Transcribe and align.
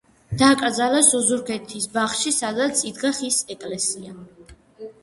დაკრძალეს 0.41 1.09
ოზურგეთის 1.19 1.85
ბაღში, 1.99 2.35
სადაც 2.39 2.83
იდგა 2.93 3.13
ხის 3.21 3.39
ეკლესია. 3.59 4.21